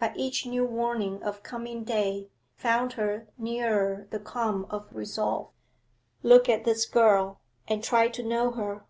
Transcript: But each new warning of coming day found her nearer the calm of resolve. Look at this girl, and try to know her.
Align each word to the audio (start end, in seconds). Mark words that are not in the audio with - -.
But 0.00 0.16
each 0.16 0.46
new 0.46 0.64
warning 0.64 1.22
of 1.22 1.44
coming 1.44 1.84
day 1.84 2.28
found 2.56 2.94
her 2.94 3.28
nearer 3.38 4.08
the 4.10 4.18
calm 4.18 4.64
of 4.68 4.88
resolve. 4.90 5.52
Look 6.24 6.48
at 6.48 6.64
this 6.64 6.86
girl, 6.86 7.38
and 7.68 7.80
try 7.80 8.08
to 8.08 8.24
know 8.24 8.50
her. 8.50 8.82